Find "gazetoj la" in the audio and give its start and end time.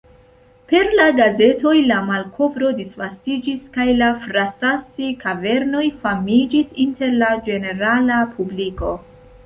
1.17-1.99